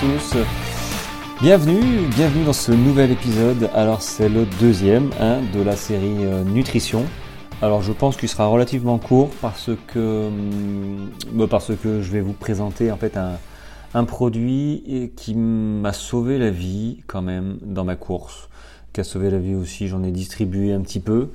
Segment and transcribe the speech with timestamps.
[0.00, 0.36] tous.
[1.40, 3.70] Bienvenue, bienvenue dans ce nouvel épisode.
[3.74, 7.04] Alors c'est le deuxième hein, de la série euh, Nutrition.
[7.62, 12.20] Alors je pense qu'il sera relativement court parce que, hum, bah, parce que je vais
[12.20, 17.94] vous présenter en fait un, produit qui m'a sauvé la vie quand même dans ma
[17.94, 18.48] course.
[18.92, 21.30] Qui a sauvé la vie aussi, j'en ai distribué un petit peu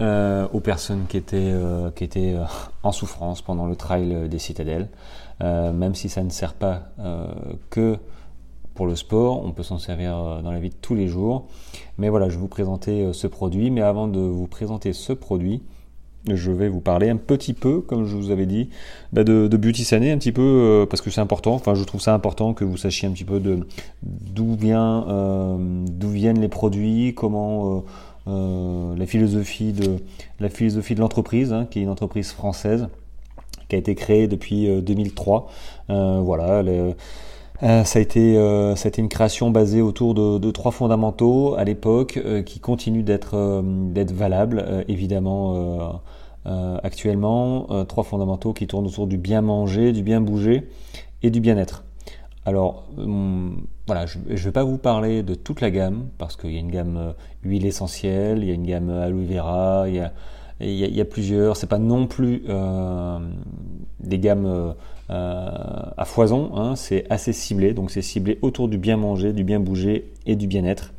[0.00, 2.36] euh, aux personnes qui étaient, euh, qui étaient
[2.84, 4.88] en souffrance pendant le trail des citadelles.
[5.40, 6.92] même si ça ne sert pas
[7.70, 7.98] que
[8.80, 11.44] pour le sport, on peut s'en servir euh, dans la vie de tous les jours.
[11.98, 13.70] Mais voilà, je vais vous présenter euh, ce produit.
[13.70, 15.60] Mais avant de vous présenter ce produit,
[16.26, 18.70] je vais vous parler un petit peu, comme je vous avais dit,
[19.12, 21.52] bah, de, Beauty Sané, un petit peu, euh, parce que c'est important.
[21.52, 23.66] Enfin, je trouve ça important que vous sachiez un petit peu d'où
[24.02, 24.56] d'où
[26.08, 27.84] viennent les produits, comment
[28.26, 29.96] la philosophie de
[30.40, 32.88] la philosophie de l'entreprise, hein, qui est une entreprise française
[33.68, 35.50] qui a été créée depuis 2003.
[35.88, 36.62] voilà.
[37.62, 41.54] Euh, ça, a été, euh, ça a été une création basée autour de, trois fondamentaux
[41.56, 43.62] à l'époque euh, qui continuent d'être
[44.14, 46.00] valables évidemment
[46.44, 47.66] actuellement.
[47.86, 50.68] trois fondamentaux qui tournent autour du bien manger, du bien bouger
[51.22, 51.84] et du bien-être.
[52.46, 56.52] Alors hum, voilà, je ne vais pas vous parler de toute la gamme parce qu'il
[56.52, 57.14] y a une gamme
[57.44, 60.12] huile essentielle, il y a une gamme aloe vera, il y a,
[60.60, 61.58] il y a, il y a plusieurs.
[61.68, 62.44] Pas non plus
[64.00, 64.74] des gammes
[65.10, 69.60] à foison, hein, c'est assez ciblé, donc c'est ciblé autour du bien manger, du bien
[69.60, 70.92] bouger et du bien-être.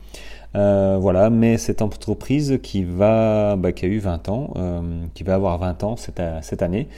[0.56, 4.82] Euh, voilà, mais cette entreprise qui va, bah, a eu 20 ans, euh,
[5.14, 6.90] qui va avoir 20 ans cette, année,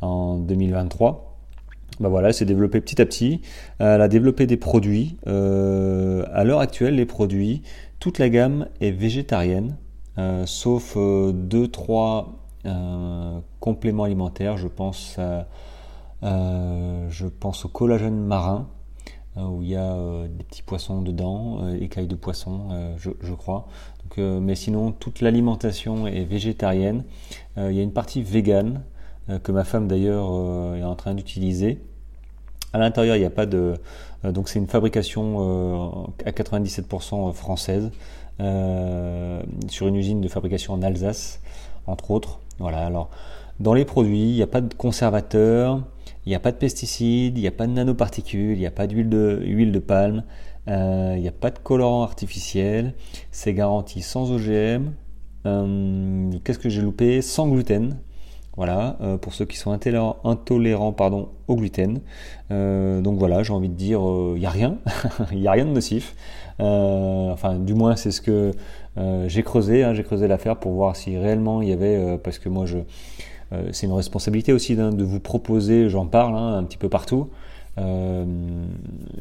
[0.00, 1.38] en 2023,
[2.00, 3.42] bah voilà, s'est développée petit à petit.
[3.78, 5.18] elle a développé des produits.
[5.26, 7.62] à l'heure actuelle, les produits,
[8.00, 9.76] toute la gamme est végétarienne,
[10.46, 12.26] sauf 2-3
[13.60, 14.56] compléments alimentaires.
[14.56, 15.42] Je pense euh,
[16.22, 18.68] je pense au collagène marin,
[19.38, 22.68] euh, où il y a euh, des petits poissons dedans, écailles de poisson,
[22.98, 23.66] je, crois.
[24.18, 27.04] mais sinon, toute l'alimentation est végétarienne.
[27.56, 28.82] il y a une partie végane,
[29.44, 30.26] que ma femme d'ailleurs
[30.76, 31.80] est en train d'utiliser.
[32.72, 33.74] À l'intérieur, il n'y a pas de.
[34.24, 37.90] donc, c'est une fabrication à 97% française,
[38.38, 41.40] sur une usine de fabrication en Alsace,
[41.86, 42.40] entre autres.
[42.58, 43.10] Voilà, alors.
[43.60, 45.82] Dans les produits, il n'y a pas de conservateur,
[46.24, 48.70] il n'y a pas de pesticides, il n'y a pas de nanoparticules, il n'y a
[48.70, 50.24] pas d'huile de, huile de palme,
[50.68, 52.94] euh, il n'y a pas de colorant artificiel,
[53.32, 54.92] c'est garanti sans OGM.
[55.46, 57.20] Euh, qu'est-ce que j'ai loupé?
[57.22, 57.98] Sans gluten.
[58.56, 62.00] Voilà, euh, pour ceux qui sont intolérants, intolérants pardon, au gluten.
[62.50, 64.00] donc voilà, j'ai envie de dire,
[64.34, 64.76] il n'y a rien,
[65.32, 66.14] il n'y a rien de nocif.
[66.58, 68.52] enfin, du moins, c'est ce que
[69.26, 72.50] j'ai creusé, hein, j'ai creusé l'affaire pour voir si réellement il y avait, parce que
[72.50, 72.78] moi je,
[73.72, 77.28] c'est une responsabilité aussi de vous proposer, j'en parle hein, un petit peu partout.
[77.78, 78.24] Euh,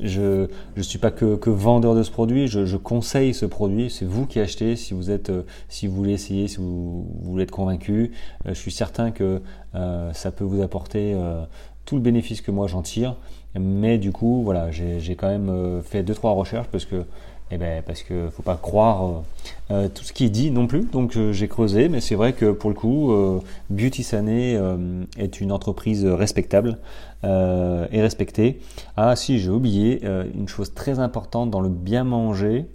[0.01, 3.89] je ne suis pas que, vendeur de ce produit, je, conseille ce produit.
[3.89, 4.75] C'est vous qui achetez.
[4.75, 8.11] Si vous euh, si vous voulez essayer, si vous, voulez être convaincu,
[8.45, 9.41] je suis certain que
[9.73, 11.15] ça peut vous apporter
[11.85, 13.15] tout le bénéfice que moi j'en tire.
[13.59, 17.05] Mais du coup, voilà, j'ai quand même fait deux trois recherches parce que
[17.53, 19.21] eh ben, parce que faut pas croire euh,
[19.71, 20.85] euh, tout ce qui est dit non plus.
[20.85, 23.13] Donc euh, j'ai creusé, mais c'est vrai que pour le coup,
[23.69, 24.59] Beauty Sané
[25.17, 26.79] est une entreprise respectable
[27.23, 28.61] et respectée.
[28.97, 30.01] Ah si, j'ai oublié
[30.33, 32.65] une chose très importante dans le bien manger.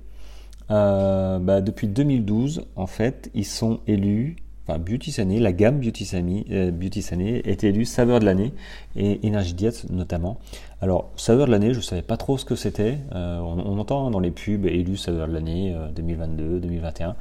[0.69, 4.37] Bah, depuis 2012, en fait, ils sont élus
[4.69, 7.05] Beauty Sané, la gamme Beauty Sané, euh, Beauty
[7.45, 8.53] est élue saveur de l'année
[8.97, 10.39] et Energy Diet notamment.
[10.81, 12.99] Alors saveur de l'année, je ne savais pas trop ce que c'était.
[13.15, 17.17] Euh, on, entend dans les pubs élus saveur de l'année 2022, 2021.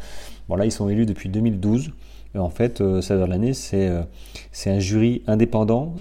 [0.50, 1.92] Bon là ils sont élus depuis 2012.
[2.34, 3.92] Et en fait, euh, saveur de l'année, c'est
[4.52, 5.96] c'est un jury indépendant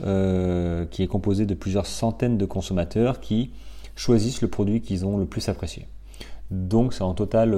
[0.91, 3.51] qui est composé de plusieurs centaines de consommateurs qui
[3.97, 5.87] choisissent le produit qu'ils ont le plus apprécié.
[6.51, 7.55] Donc c'est en total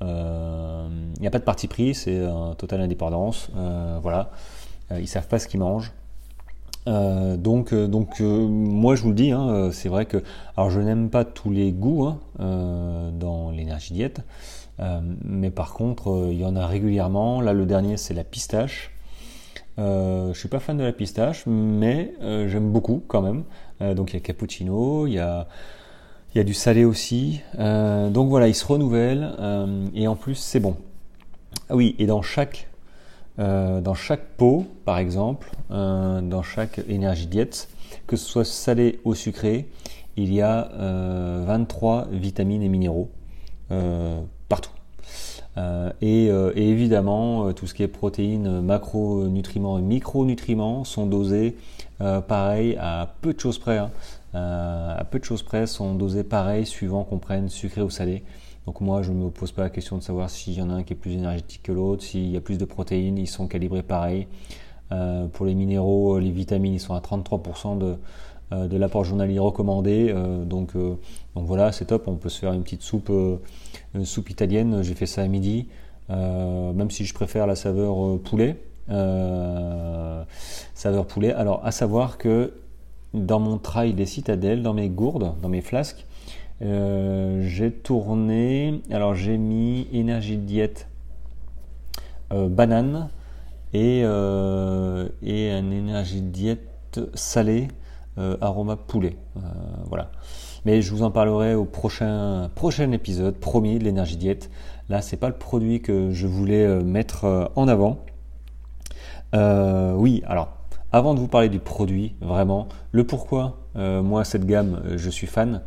[0.00, 0.88] il euh,
[1.20, 3.48] n'y a pas de parti pris, c'est en totale indépendance.
[3.56, 4.30] Euh, voilà,
[4.92, 5.92] euh, ils savent pas ce qu'ils mangent.
[6.86, 10.22] donc, donc moi je vous le dis, hein, c'est vrai que
[10.56, 14.20] alors je n'aime pas tous les goûts hein, dans l'énergie diète,
[15.24, 17.40] mais par contre il y en a régulièrement.
[17.40, 18.92] Là le dernier c'est la pistache.
[19.78, 23.42] je suis pas fan de la pistache, mais j'aime beaucoup quand même.
[23.96, 25.48] donc il y a cappuccino, il y a
[26.34, 27.40] il y a du salé aussi.
[27.58, 30.76] Euh, donc voilà, il se renouvelle euh, et en plus c'est bon.
[31.68, 32.68] Ah oui, et dans chaque,
[33.38, 37.68] euh, dans chaque pot, par exemple, dans chaque énergie diète,
[38.06, 39.68] que ce soit salé ou sucré,
[40.16, 40.70] il y a
[41.44, 43.10] 23 vitamines et minéraux
[44.48, 44.75] partout.
[46.02, 51.56] Et, et, évidemment, tout ce qui est protéines, macronutriments et micronutriments sont dosés
[51.98, 53.78] pareil à peu de choses près.
[53.78, 53.90] Hein.
[54.34, 58.22] à peu de choses près, sont dosés pareil suivant qu'on prenne sucré ou salé.
[58.66, 60.74] Donc moi, je ne me pose pas la question de savoir s'il y en a
[60.74, 63.46] un qui est plus énergétique que l'autre, s'il y a plus de protéines, ils sont
[63.46, 64.26] calibrés pareil.
[65.32, 67.96] pour les minéraux, les vitamines, ils sont à 33% de,
[68.50, 70.14] de l'apport journalier recommandé.
[70.44, 72.06] donc, donc voilà, c'est top.
[72.06, 73.12] On peut se faire une petite soupe,
[74.04, 74.82] soupe italienne.
[74.82, 75.68] J'ai fait ça à midi.
[76.08, 78.56] même si je préfère la saveur poulet,
[78.88, 80.22] euh,
[80.74, 81.32] saveur poulet.
[81.32, 82.54] Alors, à savoir que
[83.14, 86.06] dans mon trail des citadelles, dans mes gourdes, dans mes flasques,
[86.62, 88.80] euh, j'ai tourné.
[88.90, 90.88] Alors, j'ai mis énergie diète
[92.32, 93.08] euh, banane
[93.72, 97.00] et, et un énergie diète
[98.16, 99.16] salé aroma poulet.
[99.88, 100.10] voilà.
[100.64, 104.50] Mais je vous en parlerai au prochain, prochain épisode, promis, de l'énergie diète.
[104.88, 108.04] Là, c'est pas le produit que je voulais mettre en avant.
[109.34, 110.48] Euh, oui, alors,
[110.92, 115.10] avant de vous parler du produit, vraiment, le pourquoi, euh, moi, cette gamme, euh, je
[115.10, 115.62] suis fan.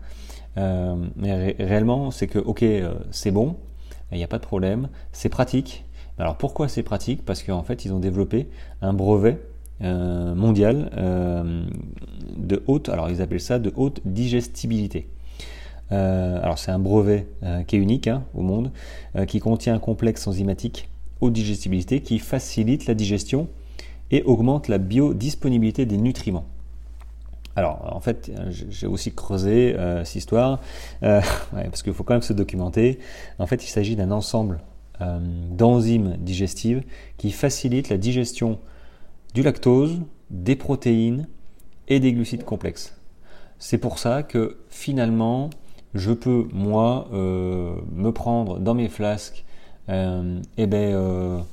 [1.15, 2.65] mais réellement, c'est que, ok,
[3.11, 3.55] c'est bon,
[4.11, 5.85] il n'y a pas de problème, c'est pratique.
[6.17, 7.23] Alors pourquoi c'est pratique?
[7.23, 8.49] Parce qu'en fait, ils ont développé
[8.81, 9.41] un brevet
[9.81, 10.89] mondial
[12.37, 15.07] de haute, alors ils appellent ça de haute digestibilité.
[15.89, 17.27] alors c'est un brevet
[17.67, 18.71] qui est unique hein, au monde,
[19.27, 20.89] qui contient un complexe enzymatique
[21.21, 23.47] haute digestibilité qui facilite la digestion
[24.11, 26.45] et augmente la biodisponibilité des nutriments.
[27.55, 28.31] Alors, en fait,
[28.69, 30.61] j'ai aussi creusé euh, cette histoire,
[31.03, 31.21] euh,
[31.51, 32.99] parce qu'il faut quand même se documenter.
[33.37, 34.59] En fait, il s'agit d'un ensemble
[35.01, 35.19] euh,
[35.51, 36.83] d'enzymes digestives
[37.17, 38.59] qui facilitent la digestion
[39.33, 41.27] du lactose, des protéines
[41.87, 42.95] et des glucides complexes.
[43.57, 45.49] C'est pour ça que finalement,
[45.93, 49.43] je peux, moi, me prendre dans mes flasques
[49.87, 51.43] eh ben,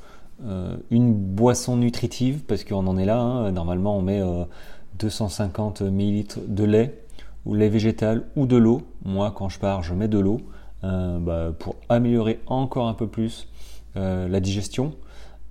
[0.44, 3.52] euh, une boisson nutritive, parce qu'on en est là, hein.
[3.52, 4.20] normalement on met
[4.98, 7.04] 250 euh, ml de lait,
[7.46, 8.82] ou lait végétal, ou de l'eau.
[9.04, 10.42] Moi quand je pars je mets de l'eau,
[10.84, 13.48] euh, bah, pour améliorer encore un peu plus
[13.94, 14.92] la digestion.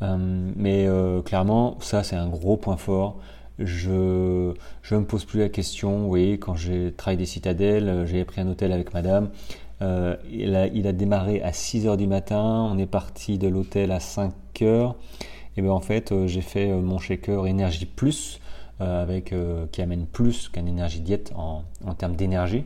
[0.02, 0.88] Mais
[1.24, 3.20] clairement ça c'est un gros point fort.
[3.58, 8.26] Je ne me pose plus la question, vous voyez, quand j'ai travaillé des citadelles, j'ai
[8.26, 9.30] pris un hôtel avec madame,
[9.82, 14.96] euh, il, a, démarré à 6h du matin, on est parti de l'hôtel à 5h.
[15.58, 18.40] Et bien en fait, euh, j'ai fait euh, mon shaker énergie plus,
[18.82, 19.34] avec,
[19.72, 21.64] qui amène plus qu'un énergie diète en,
[21.94, 22.66] termes d'énergie.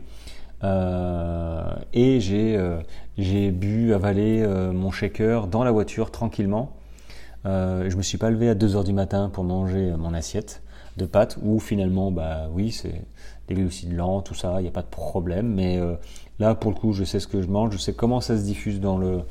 [0.63, 4.43] et j'ai bu, avalé
[4.73, 6.78] mon shaker dans la voiture tranquillement.
[7.45, 10.61] Je me suis pas levé à 2h du matin pour manger mon assiette
[10.97, 13.01] de pâtes, où finalement, bah oui, c'est
[13.47, 15.79] des glucides lents, tout ça, il n'y a pas de problème, mais
[16.39, 18.43] Là, pour le coup, je sais ce que je mange, je sais comment ça se
[18.43, 19.21] diffuse dans le,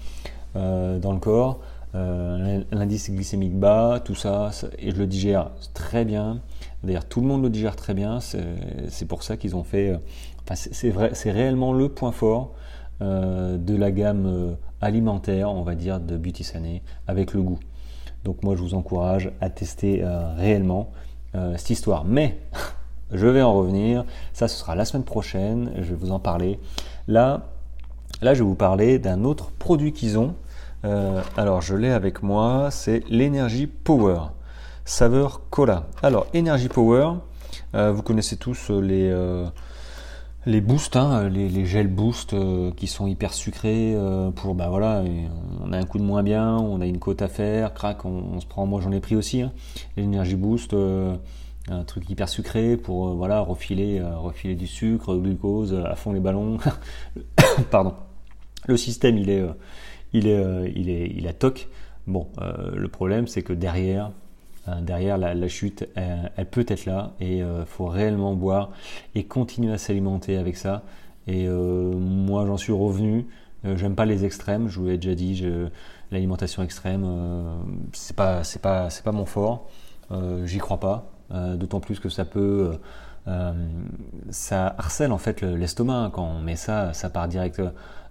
[0.57, 1.61] euh, dans le corps.
[1.95, 6.43] Euh, l'indice glycémique bas, tout ça, et je le digère très bien.
[6.85, 8.21] D'ailleurs, tout le monde le digère très bien.
[8.21, 9.93] C'est pour ça qu'ils ont fait.
[9.93, 9.99] Euh,
[10.55, 12.55] c'est vrai, c'est réellement le point fort
[13.01, 17.59] de la gamme alimentaire, on va dire, de Beauty Sané avec le goût.
[18.29, 20.05] Donc moi, je vous encourage à tester
[20.37, 20.91] réellement
[21.33, 22.05] cette histoire.
[22.05, 22.39] Mais
[23.11, 24.05] je vais en revenir.
[24.35, 25.73] Ça, ce sera la semaine prochaine.
[25.77, 26.61] Je vais vous en parler.
[27.07, 27.49] Là,
[28.21, 30.35] là je vais vous parler d'un autre produit qu'ils ont.
[30.85, 34.21] Euh, alors, je l'ai avec moi, c'est l'Energy Power,
[34.85, 35.87] saveur cola.
[36.03, 37.15] Alors, Energy Power,
[37.75, 39.47] euh, vous connaissez tous les, euh,
[40.49, 42.35] les boosts, hein, les, gels boost
[42.75, 43.97] qui sont hyper sucrés
[44.35, 45.05] pour, bah voilà,
[45.61, 48.41] on a un coup de moins bien, on a une côte à faire, crac, on,
[48.41, 49.53] se prend, moi j'en ai pris aussi, hein,
[49.97, 50.75] l'Energy Boost
[51.71, 56.13] un truc hyper sucré pour euh, voilà refiler euh, refiler du sucre, glucose à fond
[56.13, 56.59] les ballons.
[57.71, 57.95] Pardon.
[58.67, 59.45] Le système il est
[60.13, 61.69] il est il est il toc.
[62.07, 64.13] Bon, euh, le problème c'est que derrière
[64.83, 68.71] derrière la, chute, elle, peut être là et il faut réellement boire
[69.15, 70.83] et continuer à s'alimenter avec ça.
[71.27, 73.27] Et moi j'en suis revenu.
[73.65, 74.69] J'aime pas les extrêmes.
[74.69, 75.47] Je vous l'ai déjà dit.
[76.11, 77.07] L'alimentation extrême,
[77.93, 79.69] c'est pas c'est pas c'est pas mon fort.
[80.45, 81.11] J'y crois pas.
[81.31, 82.77] Euh, d'autant plus que ça peut, euh,
[83.29, 83.53] euh,
[84.31, 87.61] ça harcèle en fait l'estomac hein, quand on met ça, ça part direct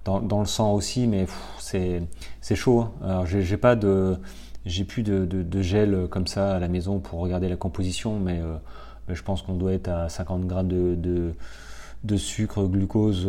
[0.06, 1.26] dans, le sang aussi, mais
[1.60, 2.08] c'est
[2.54, 2.82] chaud.
[2.82, 3.10] Hein.
[3.10, 4.18] Alors j'ai pas de,
[4.66, 8.42] j'ai plus de, gel comme ça à la maison pour regarder la composition, mais,
[9.10, 13.28] je pense qu'on doit être à 50 grammes de, sucre glucose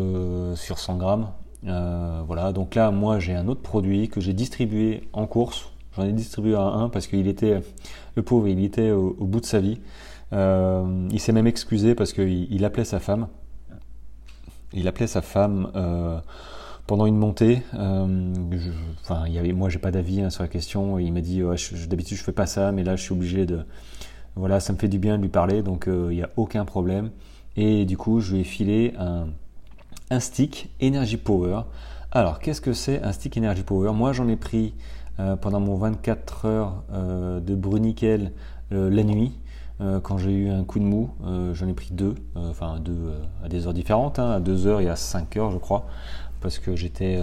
[0.57, 1.29] sur 100 grammes.
[1.63, 6.13] voilà, donc là, moi, j'ai un autre produit que j'ai distribué en course J'en ai
[6.13, 7.61] distribué à un parce qu'il était,
[8.15, 9.81] le pauvre, il était au, bout de sa vie.
[10.33, 13.27] Euh, il s'est même excusé parce qu'il il appelait sa femme.
[14.73, 16.21] Il appelait sa femme euh,
[16.89, 17.63] pendant une montée.
[17.75, 18.35] Euh,
[19.03, 20.99] enfin, y avait, moi, j'ai pas d'avis hein, sur la question.
[20.99, 21.43] Il m'a dit,
[21.87, 23.61] d'habitude, je fais pas ça, mais là, je suis obligé de.
[24.35, 27.11] Voilà, ça me fait du bien de lui parler, donc il n'y a aucun problème.
[27.57, 31.63] Et du coup, je lui ai filé un, stick Energy Power.
[32.11, 33.93] Alors, qu'est-ce que c'est un stick Energy Power?
[33.93, 34.75] Moi, j'en ai pris
[35.41, 38.33] pendant mon 24 heures de bruniquel
[38.71, 39.33] la nuit.
[39.81, 41.11] quand j'ai eu un coup de mou,
[41.53, 43.13] j'en ai pris deux, enfin deux
[43.45, 45.87] à des heures différentes, hein, à 2 heures et à 5 heures je crois,
[46.41, 47.19] parce que j'étais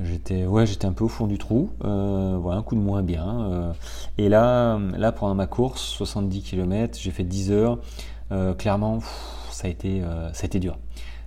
[0.00, 3.02] J'étais ouais, j'étais un peu au fond du trou, euh, voilà, un coup de moins
[3.02, 3.50] bien.
[3.50, 3.72] Euh.
[4.16, 7.78] et là, là pendant ma course, 70 km, j'ai fait 10 heures.
[8.30, 9.00] Euh, clairement,
[9.50, 10.78] ça a été, ça a été dur.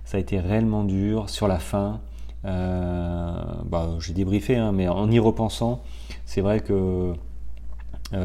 [0.04, 2.00] Ça a été réellement dur sur la fin.
[2.44, 5.82] Bah, j'ai débriefé, hein, mais en y repensant,
[6.24, 7.12] c'est vrai que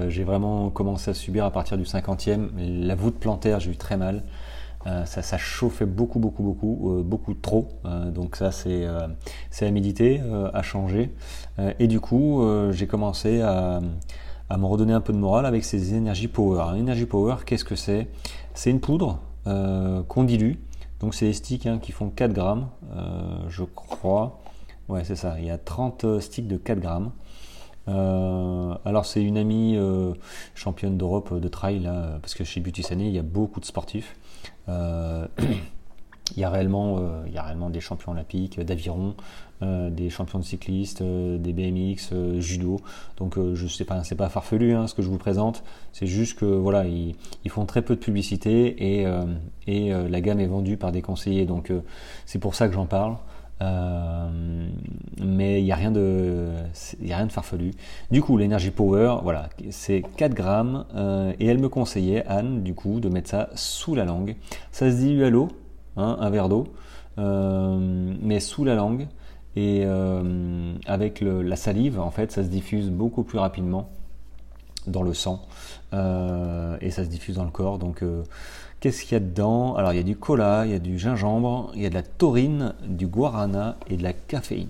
[0.08, 2.52] j'ai vraiment commencé à subir à partir du 50e.
[2.58, 4.24] La voûte plantaire, j'ai eu très mal.
[4.86, 7.68] Euh, ça, chauffait beaucoup, beaucoup, beaucoup, euh, beaucoup trop.
[7.86, 10.22] Euh, donc ça, c'est à méditer,
[10.54, 11.12] à changer.
[11.80, 13.82] et du coup, j'ai commencé à,
[14.58, 16.62] me redonner un peu de morale avec ces Energy Power.
[16.80, 18.08] Energy Power, qu'est-ce que c'est?
[18.54, 20.56] C'est une poudre qu'on dilue.
[21.00, 22.68] Donc c'est des sticks hein, qui font 4 grammes,
[23.50, 24.40] je crois.
[24.88, 25.36] Ouais, c'est ça.
[25.40, 27.12] Il y a 30 sticks de 4 grammes.
[27.88, 29.78] alors c'est une amie
[30.56, 31.90] championne d'Europe de trail
[32.22, 34.16] parce que chez Beauty Sané il y a beaucoup de sportifs.
[34.70, 35.28] Euh,
[36.36, 39.16] il y, a réellement, euh, il y a réellement des champions olympiques d'aviron,
[39.62, 42.80] euh, des champions de cyclistes, des BMX, judo.
[43.18, 45.64] Donc je sais pas, c'est pas farfelu hein, ce que je vous présente.
[45.94, 47.16] C'est juste que voilà, ils,
[47.50, 49.08] font très peu de publicité et,
[49.68, 51.46] et la gamme est vendue par des conseillers.
[51.46, 51.72] Donc
[52.26, 53.16] c'est pour ça que j'en parle.
[53.60, 56.50] Mais il n'y a, rien de,
[57.10, 57.72] a rien de farfelu.
[58.12, 60.86] Du coup, l'énergie power, voilà, c'est 4 grammes
[61.40, 64.36] et elle me conseillait, Anne, du coup, de mettre ça sous la langue.
[64.72, 65.50] Ça se dilue à l'eau,
[65.98, 66.68] hein, un verre d'eau,
[67.20, 69.08] euh, mais sous la langue
[69.56, 73.90] et euh, avec la salive, en fait, ça se diffuse beaucoup plus rapidement
[74.86, 75.42] dans le sang
[75.94, 77.80] euh, et ça se diffuse dans le corps.
[77.80, 78.04] Donc,
[78.80, 79.76] qu'est-ce qu'il y a dedans?
[79.76, 81.96] Alors, il y a du cola, il y a du gingembre, il y a de
[81.96, 84.70] la taurine, du guarana et de la caféine.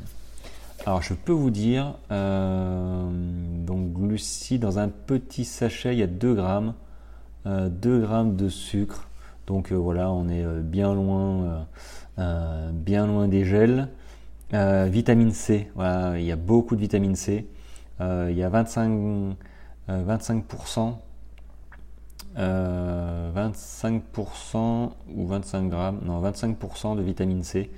[0.86, 6.34] Alors, je peux vous dire, donc glucides dans un petit sachet, il y a 2
[6.34, 6.74] grammes,
[7.46, 9.08] 2 grammes de sucre.
[9.48, 11.66] Donc euh, voilà, on est euh, bien loin,
[12.20, 13.88] euh, bien loin des gels.
[14.52, 17.48] vitamine C, voilà, il y a beaucoup de vitamine C.
[18.00, 19.36] il y a 25,
[19.90, 20.96] 25%,
[22.38, 27.72] 25% ou 25 grammes, non 25% de vitamine C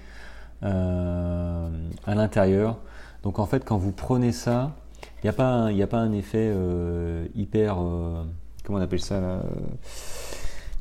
[0.62, 1.70] à
[2.08, 2.78] l'intérieur.
[3.24, 4.72] Donc en fait, quand vous prenez ça,
[5.24, 6.54] il n'y a, pas un, a pas un effet
[7.36, 7.76] hyper,
[8.64, 9.42] comment on appelle ça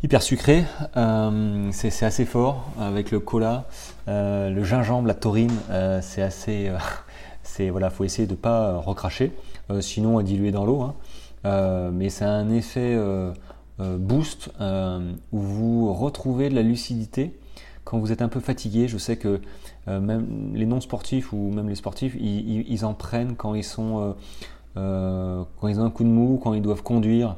[0.02, 0.64] hyper sucré.
[0.96, 3.64] Euh, c'est assez fort avec le cola,
[4.06, 5.54] euh, le gingembre, la taurine.
[5.70, 6.70] Euh, c'est assez.
[7.42, 9.32] c'est voilà, faut essayer de pas recracher,
[9.80, 10.82] sinon à diluer dans l'eau.
[10.82, 11.90] Hein.
[11.92, 12.96] mais c'est un effet
[13.78, 17.38] boost où vous retrouvez de la lucidité
[17.84, 18.88] quand vous êtes un peu fatigué.
[18.88, 19.40] Je sais que
[19.86, 24.16] même les non sportifs ou même les sportifs, ils, en prennent quand ils sont
[24.74, 27.36] quand ils ont un coup de mou, quand ils doivent conduire.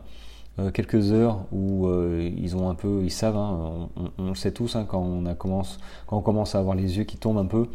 [0.61, 4.52] Euh, quelques heures où euh, ils ont un peu, ils savent, hein, on, le sait
[4.52, 7.38] tous, hein, quand, on a commence, quand on commence à avoir les yeux qui tombent
[7.38, 7.68] un peu,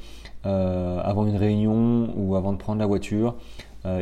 [0.46, 3.36] euh, avant une réunion ou avant de prendre la voiture,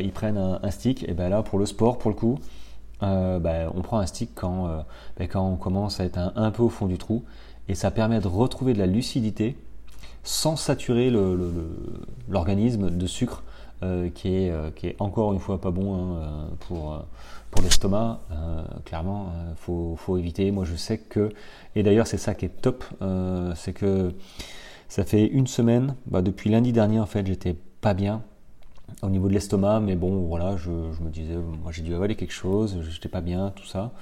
[0.00, 2.38] ils prennent un, stick, et ben là pour le sport, pour le coup,
[3.00, 4.84] ben, on prend un stick quand,
[5.18, 7.22] ben, quand on commence à être un, peu au fond du trou,
[7.68, 9.56] et ça permet de retrouver de la lucidité
[10.22, 11.10] sans saturer
[12.28, 13.42] l'organisme de sucre
[14.14, 17.04] qui, est, qui est encore une fois pas bon hein, pour,
[17.62, 19.32] l'estomac, euh, clairement,
[19.68, 20.50] il euh, faut, éviter.
[20.50, 21.30] Moi, je sais que,
[21.74, 24.12] et d'ailleurs, c'est ça qui est top, euh, c'est que
[24.88, 28.22] ça fait une semaine, bah, depuis lundi dernier, en fait, j'étais pas bien
[29.02, 32.32] au niveau de l'estomac, mais bon, voilà, je, me disais, moi, j'ai dû avaler quelque
[32.32, 33.92] chose, j'étais pas bien, tout ça.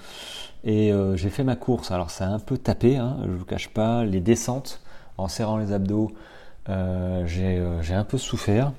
[0.65, 1.91] Et j'ai fait ma course.
[1.91, 4.81] Alors, ça a un peu tapé, hein, je vous cache pas, les descentes
[5.19, 6.13] en serrant les abdos,
[6.67, 8.73] j'ai un peu souffert.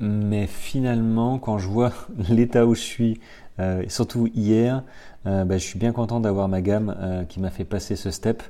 [0.00, 1.92] Mais finalement, quand je vois
[2.28, 3.20] l'état où je suis
[3.60, 4.82] euh, surtout hier,
[5.26, 8.10] euh, bah, je suis bien content d'avoir ma gamme euh, qui m'a fait passer ce
[8.10, 8.42] step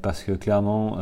[0.00, 0.96] parce que clairement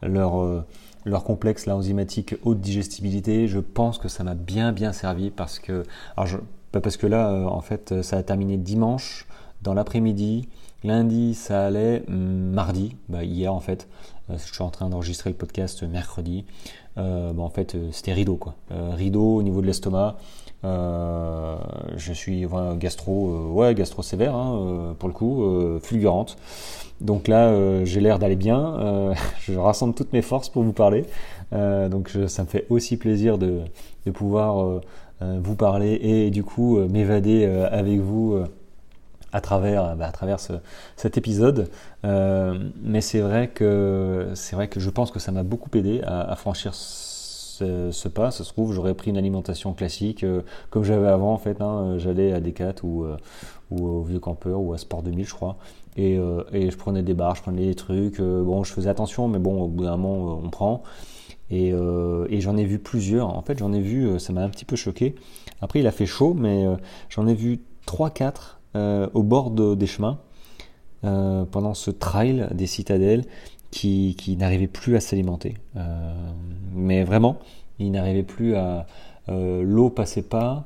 [0.00, 0.64] leur
[1.04, 5.58] leur complexe la enzymatique haute digestibilité, je pense que ça m'a bien bien servi parce
[5.58, 5.82] que
[6.16, 6.40] alors
[6.72, 9.26] pas parce que là en fait ça a terminé dimanche
[9.64, 10.48] dans l'après-midi,
[10.84, 13.88] lundi ça allait, mardi, bah, hier en fait,
[14.30, 16.44] je suis en train d'enregistrer le podcast mercredi,
[16.96, 20.16] bah, en fait c'était rideau quoi, rideau au niveau de l'estomac,
[20.64, 21.56] euh,
[21.96, 22.46] je suis
[22.78, 25.44] gastro, euh, ouais, gastro sévère hein, euh, pour le coup,
[25.82, 26.36] fulgurante.
[27.00, 29.14] Donc là, j'ai l'air d'aller bien.
[29.40, 31.04] je rassemble toutes mes forces pour vous parler.
[31.52, 33.60] donc ça me fait aussi plaisir de,
[34.06, 34.80] de pouvoir
[35.20, 38.38] vous parler et du coup m'évader avec vous
[39.34, 40.38] à travers, bah, à travers
[40.96, 41.68] cet épisode.
[42.02, 46.34] mais c'est vrai que c'est vrai que je pense que ça m'a beaucoup aidé à,
[46.36, 48.30] franchir ce, pas.
[48.30, 50.24] Ça se trouve, j'aurais pris une alimentation classique
[50.70, 51.60] comme j'avais avant en fait.
[51.60, 51.98] Hein.
[51.98, 53.06] J'allais à Decat ou,
[53.70, 55.56] ou au Vieux Campeur ou à Sport 2000, je crois.
[55.96, 56.18] Et,
[56.52, 58.20] et je prenais des bars, je prenais des trucs.
[58.20, 60.82] bon, je faisais attention, mais bon, au bout d'un moment, on prend.
[61.52, 63.28] Euh, et, j'en ai vu plusieurs.
[63.36, 65.14] En fait, j'en ai vu, euh, ça m'a un petit peu choqué.
[65.60, 66.76] Après, il a fait chaud, mais euh,
[67.08, 70.18] j'en ai vu 3-4 au bord des chemins
[71.02, 73.24] pendant ce trail des citadelles
[73.70, 75.54] qui, qui n'arrivaient plus à s'alimenter.
[76.74, 77.38] mais vraiment,
[77.78, 78.86] ils n'arrivaient plus à.
[79.28, 80.64] L'eau passait pas.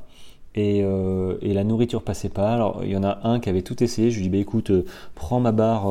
[0.54, 2.52] Et, et, la nourriture passait pas.
[2.54, 4.10] Alors il y en a un qui avait tout essayé.
[4.10, 4.72] Je lui dis bah écoute,
[5.14, 5.86] prends ma barre,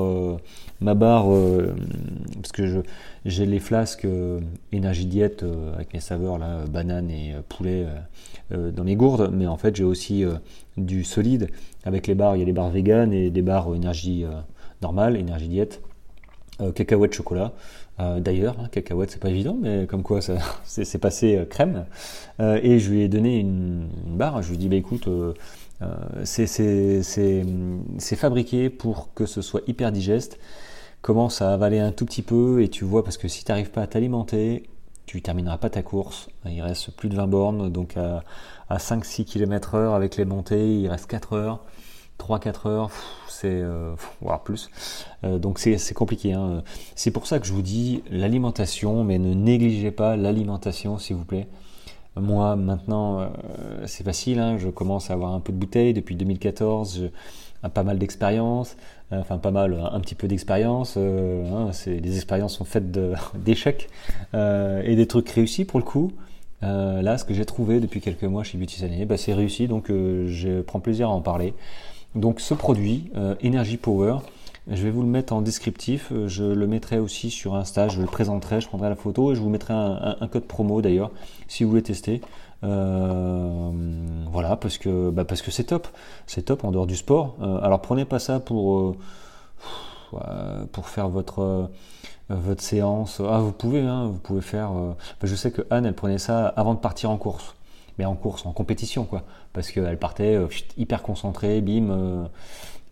[0.81, 1.27] ma barre
[2.41, 2.83] parce que
[3.27, 4.39] j'ai les flasques euh,
[4.71, 7.85] énergie diète euh, avec mes saveurs là, banane et euh, poulet
[8.49, 10.23] dans mes gourdes, mais en fait j'ai aussi
[10.77, 11.49] du solide
[11.87, 12.35] avec les barres.
[12.35, 14.25] Il y a les barres vegan et des barres énergie
[14.81, 15.81] normale, énergie diète,
[16.75, 17.53] cacahuètes chocolat.
[17.97, 20.19] D'ailleurs, hein, cacahuètes c'est pas évident, mais comme quoi
[20.65, 21.85] c'est passé crème.
[22.39, 24.41] et je lui ai donné une, barre.
[24.41, 25.09] Je lui ai dit bah écoute.
[26.23, 30.37] c'est fabriqué pour que ce soit hyper digeste
[31.01, 32.61] commence à avaler un tout petit peu?
[32.61, 34.63] Et tu vois, parce que si tu n'arrives pas à t'alimenter,
[35.07, 36.29] tu termineras pas ta course.
[36.45, 38.23] Il reste plus de 20 bornes, donc à,
[38.69, 41.63] 5-6 km heure avec les montées, il reste 4 heures.
[42.19, 42.91] 3-4 heures,
[43.29, 44.69] c'est euh, voire plus.
[45.23, 46.33] Euh, donc c'est compliqué.
[46.33, 46.63] Hein.
[46.95, 51.25] C'est pour ça que je vous dis l'alimentation, mais ne négligez pas l'alimentation, s'il vous
[51.25, 51.47] plaît.
[52.15, 53.27] Moi, maintenant, euh,
[53.85, 54.39] c'est facile.
[54.39, 54.57] Hein.
[54.57, 57.01] Je commence à avoir un peu de bouteille depuis 2014.
[57.63, 58.75] Je, pas mal d'expérience.
[59.13, 60.95] Euh, enfin pas mal, un petit peu d'expérience.
[60.97, 62.91] Euh, hein, les expériences sont faites
[63.35, 63.89] d'échecs
[64.33, 66.11] euh, et des trucs réussis pour le coup.
[66.61, 69.87] là, ce que j'ai trouvé depuis quelques mois chez Beauty Sané, bah, c'est réussi, donc
[69.87, 71.53] je prends plaisir à en parler.
[72.15, 73.11] Donc ce produit,
[73.43, 74.17] Energy Power,
[74.69, 76.11] je vais vous le mettre en descriptif.
[76.25, 77.87] Je le mettrai aussi sur Insta.
[77.87, 78.59] Je le présenterai.
[78.59, 81.11] Je prendrai la photo et je vous mettrai un code promo d'ailleurs
[81.47, 82.21] si vous voulez tester.
[82.63, 83.71] Euh,
[84.31, 85.87] voilà, parce que bah parce que c'est top,
[86.25, 87.35] c'est top en dehors du sport.
[87.41, 88.95] Euh, alors prenez pas ça pour
[90.13, 91.69] euh, faire votre
[92.59, 93.21] séance.
[93.27, 94.71] Ah, vous pouvez, hein, vous pouvez faire.
[95.23, 97.55] je sais que Anne, elle prenait ça avant de partir en course,
[97.97, 100.37] mais en course, en compétition, quoi, parce qu'elle partait
[100.77, 102.29] hyper concentrée, bim.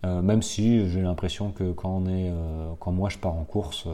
[0.04, 2.32] même si j'ai l'impression que quand on est,
[2.78, 3.86] quand moi je pars en course,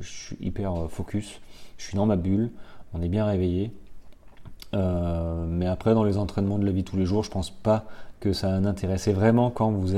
[0.00, 1.40] je suis hyper focus,
[1.76, 2.50] je suis dans ma bulle,
[2.94, 3.72] on est bien réveillé,
[4.74, 7.84] euh, mais après, dans les entraînements de la vie tous les jours, je pense pas
[8.20, 8.98] que ça a un intérêt.
[8.98, 9.94] C'est vraiment quand vous,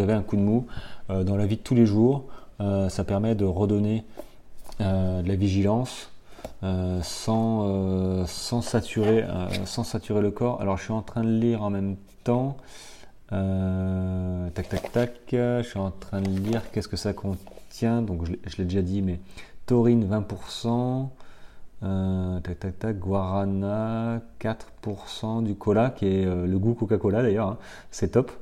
[0.00, 0.66] avez un coup de mou
[1.10, 2.24] euh, dans la vie de tous les jours,
[2.60, 4.04] euh, ça permet de redonner
[4.80, 6.10] de la vigilance
[6.62, 9.24] sans, sans, saturer,
[9.66, 10.60] sans saturer le corps.
[10.60, 12.56] Alors, je suis en train de lire en même temps.
[13.28, 15.12] tac, tac, tac.
[15.30, 18.02] Je suis en train de lire qu'est-ce que ça contient.
[18.02, 19.20] Donc, je, je l'ai déjà dit, mais
[19.66, 21.08] taurine 20%.
[21.84, 27.48] Euh, tac tac tac, guarana 4% du cola qui est euh, le goût Coca-Cola d'ailleurs,
[27.48, 27.58] hein.
[27.90, 28.32] c'est top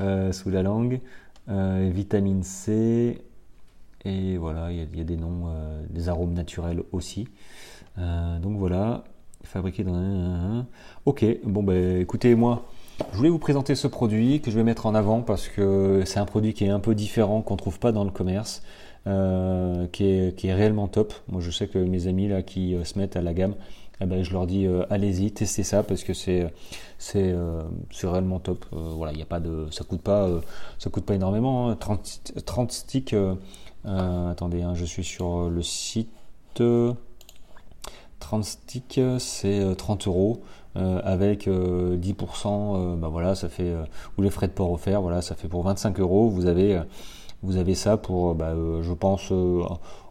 [0.00, 1.00] euh, sous la langue.
[1.48, 3.22] vitamine C
[4.04, 5.52] et voilà, il y, a des noms,
[5.90, 7.28] des arômes naturels aussi.
[7.96, 9.04] donc voilà,
[9.44, 10.66] fabriqué dans un.
[11.06, 12.64] Ok, bon ben écoutez moi.
[13.12, 16.18] Je voulais vous présenter ce produit que je vais mettre en avant parce que c'est
[16.18, 18.62] un produit qui est un peu différent, qu'on ne trouve pas dans le commerce.
[19.06, 21.14] Euh, qui, est, réellement top.
[21.28, 23.54] Moi, je sais que mes amis là qui euh, se mettent à la gamme,
[24.02, 26.52] eh ben, je leur dis euh, allez-y, testez ça parce que c'est
[28.02, 28.66] réellement top.
[28.72, 30.28] voilà, il a pas de, ça coûte pas
[30.78, 31.74] ça coûte pas énormément.
[31.74, 32.40] 30, hein.
[32.44, 33.16] 30 sticks.
[33.84, 36.10] attendez, hein, je suis sur le site.
[38.18, 40.42] 30 sticks, c'est 30 euros.
[40.74, 43.74] avec 10%, bah voilà, ça fait,
[44.18, 46.80] ou les frais de port offerts, voilà, ça fait pour 25 euros, vous avez
[47.42, 49.62] vous avez ça pour, bah, euh, je pense, euh,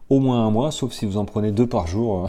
[0.08, 2.28] au moins un mois, sauf si vous en prenez deux par jour.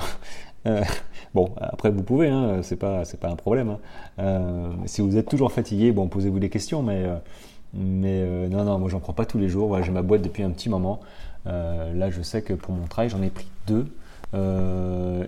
[0.68, 0.84] Euh,
[1.34, 3.78] bon, après vous pouvez, hein, c'est pas pas un problème.
[4.20, 4.72] Hein.
[4.86, 7.04] si vous êtes toujours fatigué, bon, posez-vous des questions, mais
[7.74, 9.82] mais non non, moi j'en prends pas tous les jours.
[9.82, 11.00] j'ai ma boîte depuis un petit moment.
[11.46, 13.88] là, je sais que pour mon travail, j'en ai pris deux.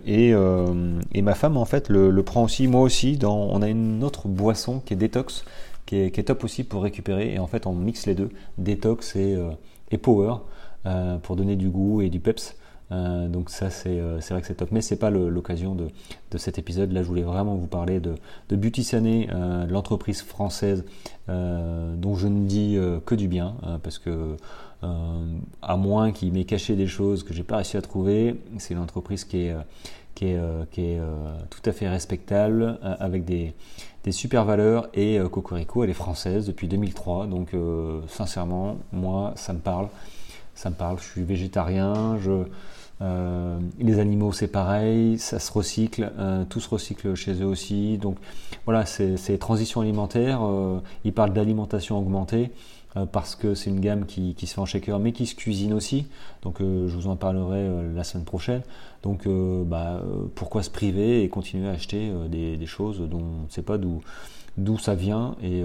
[0.05, 0.33] et,
[1.13, 3.17] et, ma femme en fait le, prend aussi, moi aussi.
[3.23, 5.45] On a une autre boisson qui est détox
[5.85, 7.33] qui est, top aussi pour récupérer.
[7.33, 9.51] Et en fait, on mixe les deux, détox et, euh,
[9.91, 10.35] et power,
[10.85, 12.55] euh, pour donner du goût et du peps.
[12.91, 15.87] Euh, donc ça c'est vrai que c'est top, mais c'est pas l'occasion de,
[16.31, 16.91] de, cet épisode.
[16.91, 18.15] Là je voulais vraiment vous parler de,
[18.49, 19.29] de Beauty Sané,
[19.69, 20.83] l'entreprise française
[21.27, 24.35] dont je ne dis que du bien, parce que
[24.81, 28.81] à moins qu'il m'ait caché des choses que j'ai pas réussi à trouver, c'est une
[28.81, 29.55] entreprise qui est,
[30.23, 30.39] qui est,
[30.71, 30.99] qui est
[31.49, 33.53] tout à fait respectable, avec des,
[34.11, 34.87] super valeurs.
[34.93, 37.27] Et Cocorico, elle est française depuis 2003.
[37.27, 37.49] Donc,
[38.07, 39.87] sincèrement, moi, ça me parle.
[40.55, 40.99] Ça me parle.
[40.99, 42.17] Je suis végétarien.
[43.03, 47.97] Euh, les animaux, c'est pareil, ça se recycle, euh, tout se recycle chez eux aussi.
[47.97, 48.17] Donc
[48.65, 50.39] voilà, c'est transition alimentaire.
[50.43, 52.51] Euh, ils parlent d'alimentation augmentée
[53.11, 56.07] parce que c'est une gamme qui, se fait en shaker, mais qui se cuisine aussi.
[56.41, 58.61] Donc je vous en parlerai la semaine prochaine.
[59.01, 60.01] Donc bah,
[60.35, 64.77] pourquoi se priver et continuer à acheter des, choses dont on ne sait pas d'où
[64.77, 65.63] ça vient et,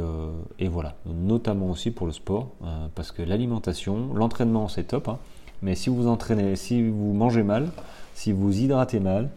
[0.59, 2.49] et, voilà notamment aussi pour le sport
[2.95, 5.19] parce que l'alimentation l'entraînement c'est top hein.
[5.63, 7.71] Mais si vous entraînez, si vous mangez mal,
[8.15, 9.31] si vous hydratez mal,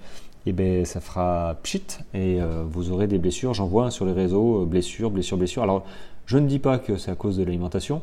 [0.46, 3.54] eh ben, ça fera pchit et euh, vous aurez des blessures.
[3.54, 5.64] J'en vois sur les réseaux, euh, blessures, blessures, blessures.
[5.64, 5.86] Alors,
[6.32, 8.02] je ne dis pas que c'est à cause de l'alimentation.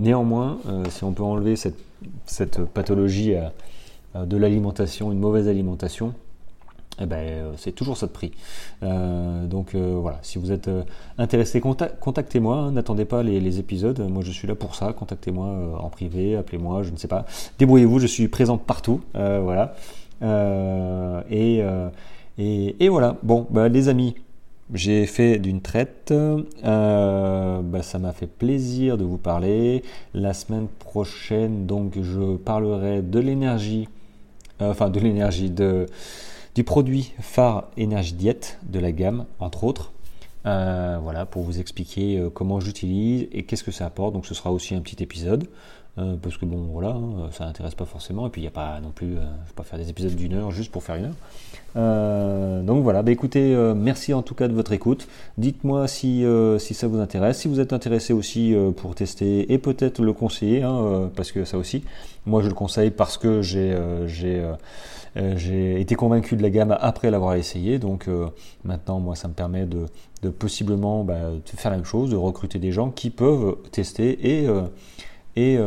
[0.00, 1.78] Néanmoins, euh, si on peut enlever cette,
[2.26, 3.36] cette pathologie
[4.16, 6.12] de l'alimentation, une mauvaise alimentation,
[7.00, 8.32] eh ben, euh, c'est toujours ça de prix.
[8.82, 10.68] Euh, donc voilà, si vous êtes
[11.18, 15.88] intéressé, contactez-moi, hein, n'attendez pas les, épisodes, moi je suis là pour ça, contactez-moi en
[15.88, 17.26] privé, appelez-moi, je ne sais pas,
[17.60, 19.76] débrouillez-vous, je suis présent partout, voilà.
[21.30, 21.62] Et,
[22.38, 24.16] et, voilà, bon, bah, les amis,
[24.72, 26.12] j'ai fait d'une traite,
[26.62, 29.82] bah, ça m'a fait plaisir de vous parler.
[30.14, 33.88] La semaine prochaine, donc je parlerai de l'énergie,
[34.60, 35.86] enfin de l'énergie, de
[36.54, 39.92] du produit phare Energy Diet de la gamme, entre autres.
[40.44, 44.12] Euh, voilà, pour vous expliquer euh, comment j'utilise et qu'est-ce que ça apporte.
[44.12, 45.46] Donc ce sera aussi un petit épisode.
[45.98, 48.52] Euh, parce que bon voilà, hein, ça n'intéresse pas forcément, et puis il n'y a
[48.52, 50.96] pas non plus, je ne vais pas faire des épisodes d'une heure juste pour faire
[50.96, 52.62] une heure.
[52.64, 55.06] donc voilà, bah écoutez, merci en tout cas de votre écoute.
[55.36, 56.24] Dites-moi si,
[56.58, 60.62] si ça vous intéresse, si vous êtes intéressé aussi pour tester et peut-être le conseiller,
[60.62, 61.84] hein, parce que ça aussi,
[62.24, 63.76] moi je le conseille parce que j'ai
[65.16, 68.28] euh, été convaincu de la gamme après l'avoir essayé, donc euh,
[68.64, 72.58] maintenant moi ça me permet de, possiblement bah, de faire la même chose, de recruter
[72.58, 74.62] des gens qui peuvent tester et, euh,
[75.36, 75.58] et,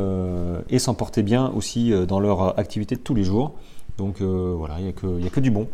[0.69, 3.53] et s'en porter bien aussi dans leur activité de tous les jours.
[3.97, 5.67] Donc voilà, il n'y a, que, a que du bon.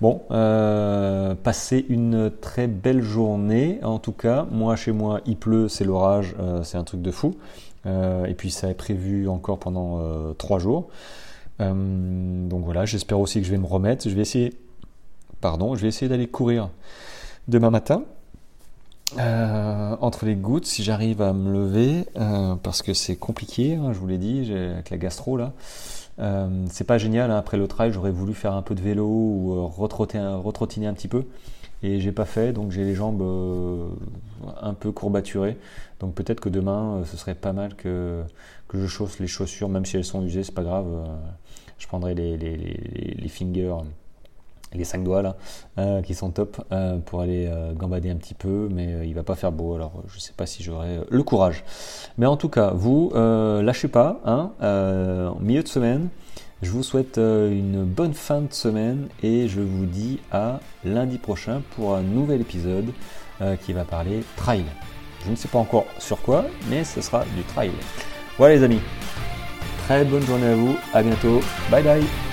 [0.00, 0.22] Bon,
[1.42, 3.78] passez une très belle journée.
[3.82, 7.34] En tout cas, moi chez moi, il pleut, c'est l'orage, c'est un truc de fou.
[7.86, 10.02] et puis ça est prévu encore pendant
[10.34, 10.88] trois jours.
[11.60, 14.08] Euh, donc voilà, j'espère aussi que je vais me remettre.
[14.08, 14.54] Je vais essayer,
[15.40, 16.70] pardon, je vais essayer d'aller courir
[17.48, 18.04] demain matin.
[19.18, 23.92] Euh, entre les gouttes, si j'arrive à me lever, euh, parce que c'est compliqué, hein,
[23.92, 25.52] je vous l'ai dit, avec la gastro là.
[26.70, 29.66] c'est pas génial, hein, après le trail, j'aurais voulu faire un peu de vélo ou
[29.68, 31.24] retrottiner un petit peu
[31.82, 33.22] et j'ai pas fait, donc j'ai les jambes
[34.60, 35.56] un peu courbaturées.
[35.98, 38.22] Donc peut-être que demain, ce serait pas mal que,
[38.68, 40.86] que je chausse les chaussures, même si elles sont usées, c'est pas grave
[41.80, 43.74] je prendrai les, les, les, fingers,
[44.72, 45.36] les 5 doigts là,
[45.78, 49.22] euh, qui sont top euh, pour aller euh, gambader un petit peu, mais il va
[49.22, 51.64] pas faire beau, alors je sais pas si j'aurai le courage.
[52.18, 56.08] Mais en tout cas, vous, lâchez pas, hein, en milieu de semaine,
[56.62, 61.62] je vous souhaite une bonne fin de semaine et je vous dis à lundi prochain
[61.74, 62.90] pour un nouvel épisode
[63.62, 64.64] qui va parler trail.
[65.24, 67.70] Je ne sais pas encore sur quoi, mais ce sera du trail.
[68.36, 68.80] Voilà les amis,
[69.90, 72.29] Très bonne journée à vous, à bientôt, bye bye